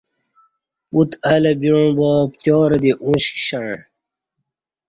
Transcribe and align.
پوت 0.89 1.11
اہ 1.29 1.35
لہ 1.43 1.51
بیوݩع 1.59 1.89
باپتیارہ 1.97 2.77
دی 2.83 2.91
اوݩش 3.03 3.25
کشݩع 3.35 3.73